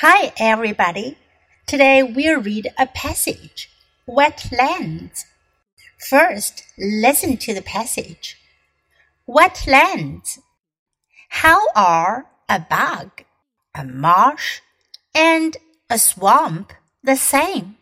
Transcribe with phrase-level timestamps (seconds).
[0.00, 1.16] Hi, everybody.
[1.66, 3.70] Today we'll read a passage,
[4.06, 5.24] Wetlands.
[6.10, 8.36] First, listen to the passage.
[9.26, 10.40] Wetlands.
[11.30, 13.24] How are a bog,
[13.74, 14.60] a marsh,
[15.14, 15.56] and
[15.88, 17.78] a swamp the same?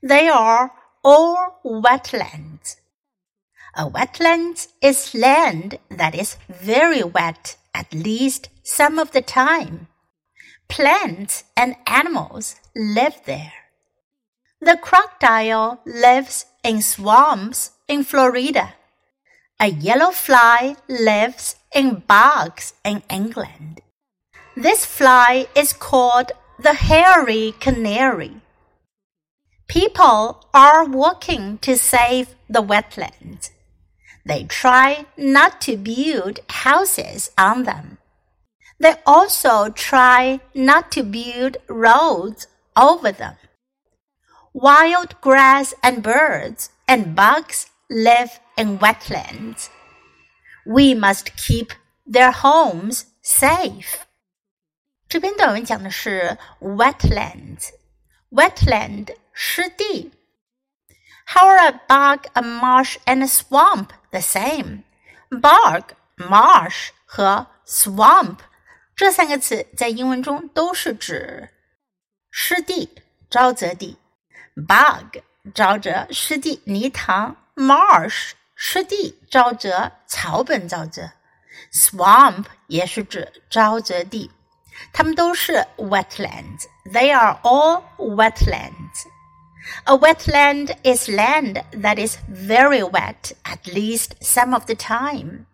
[0.00, 0.70] They are
[1.02, 2.76] all wetlands.
[3.76, 9.88] A wetland is land that is very wet at least some of the time.
[10.68, 13.52] Plants and animals live there.
[14.60, 18.74] The crocodile lives in swamps in Florida.
[19.60, 23.82] A yellow fly lives in bogs in England.
[24.56, 28.40] This fly is called the hairy canary.
[29.68, 33.50] People are working to save the wetlands.
[34.24, 37.98] They try not to build houses on them.
[38.79, 43.35] They also try not to build roads over them.
[44.53, 49.69] Wild grass and birds and bugs live in wetlands.
[50.65, 51.73] We must keep
[52.05, 54.05] their homes safe.
[55.07, 60.11] 这篇短文讲的是 wetlands。wetland 湿地。
[61.25, 64.83] How are a bog, a marsh, and a swamp the same?
[65.29, 68.39] Bog, marsh 和 swamp
[68.95, 71.49] 这三个词在英文中都是指
[72.29, 72.89] 湿地、
[73.29, 73.95] 沼泽地；
[74.55, 75.21] bog
[75.53, 81.11] 沼泽、湿地、泥塘；marsh 湿地、沼泽、草本沼泽；
[81.71, 84.31] swamp 也是指沼泽地。
[84.93, 86.65] 它们都是 wetlands.
[86.91, 89.07] They are all wetlands.
[89.85, 95.45] A wetland is land that is very wet at least some of the time.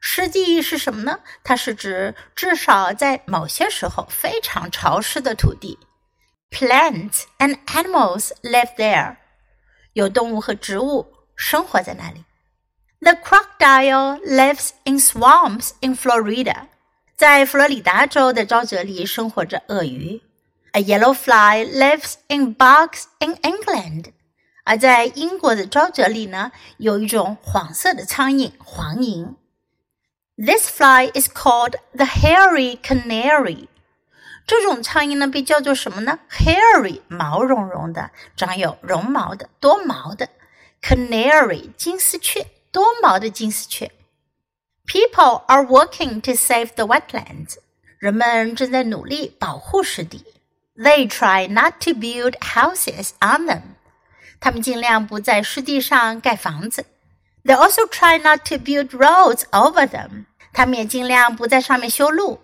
[0.00, 1.20] 湿地是什么呢？
[1.42, 5.78] 它是指至少在某些时候非常潮湿的土地。
[6.50, 9.16] Plants and animals live there，
[9.92, 12.24] 有动物和植物生活在那里。
[13.00, 16.68] The crocodile lives in swamps in Florida，
[17.16, 20.22] 在佛罗里达州的沼泽里生活着鳄鱼。
[20.72, 24.12] A yellow fly lives in bogs in England，
[24.64, 29.34] 而在英国的沼泽里呢，有一种黄色的苍蝇——黄蝇。
[30.37, 33.67] This fly is called the hairy canary.
[34.45, 36.19] 这种苍蝇呢，被叫做什么呢？
[36.29, 40.29] Hairy，毛茸茸的，长有绒毛的，多毛的。
[40.81, 43.91] Canary，金丝雀，多毛的金丝雀。
[44.85, 47.57] People are working to save the wetlands.
[47.99, 50.25] 人们正在努力保护湿地。
[50.75, 53.61] They try not to build houses on them.
[54.41, 56.85] 他们尽量不在湿地上盖房子。
[57.43, 60.25] They also try not to build roads over them.
[60.53, 62.39] 他们也尽量不在上面修路。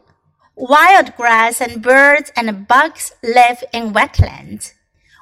[0.55, 4.71] Wild grass and birds and bugs live in wetlands.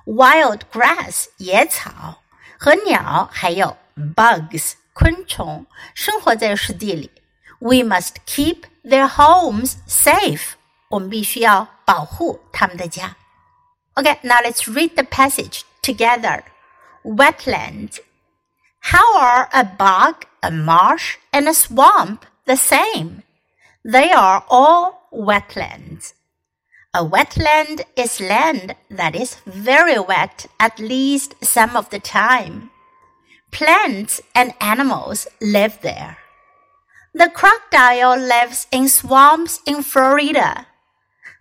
[0.05, 2.23] Wild grass 野草
[2.57, 3.77] 和鸟还有
[4.15, 7.11] bugs 昆虫生活在湿地里。
[7.59, 10.53] We must keep their homes safe.
[10.89, 13.15] 我们必须要保护他们的家。
[13.93, 16.43] Okay, now let's read the passage together.
[17.03, 17.99] Wetlands.
[18.86, 23.22] how are a bog, a marsh, and a swamp the same?
[23.84, 26.14] They are all wetlands.
[26.92, 32.70] A wetland is land that is very wet at least some of the time.
[33.52, 36.18] Plants and animals live there.
[37.14, 40.66] The crocodile lives in swamps in Florida.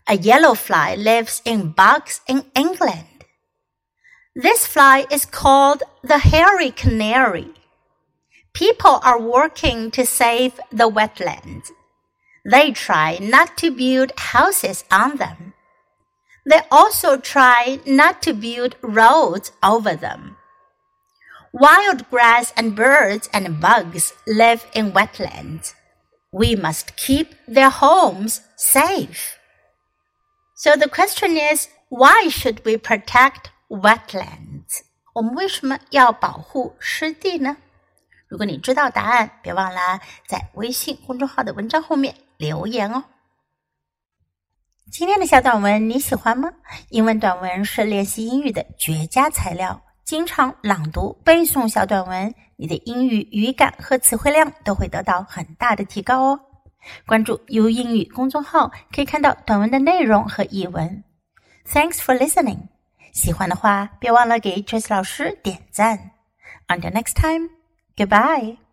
[0.08, 3.11] A yellow fly lives in bogs in England.
[4.36, 7.50] This fly is called the hairy canary.
[8.54, 11.70] People are working to save the wetlands.
[12.50, 15.54] They try not to build houses on them.
[16.46, 20.38] They also try not to build roads over them.
[21.52, 25.74] Wild grass and birds and bugs live in wetlands.
[26.32, 29.38] We must keep their homes safe.
[30.56, 34.82] So the question is, why should we protect wetlands？
[35.14, 37.56] 我们为什么要保护湿地呢？
[38.28, 43.04] 如果你知道答案，别忘了在微信公众号的文章后面留言哦。
[44.92, 46.52] 今天的小短文你喜欢吗？
[46.90, 56.40] 英文短文是练习英语的绝佳材料，经常朗读背诵小短文，你的英语语感和词汇量都会得到很大的提高哦。
[57.06, 61.04] 关注 U 英语公众号，可以看到短文的内容和译文。
[61.66, 62.71] Thanks for listening。
[63.12, 66.12] 喜欢的话，别忘了给 Trace 老师点赞。
[66.68, 67.50] Until next time,
[67.96, 68.71] goodbye.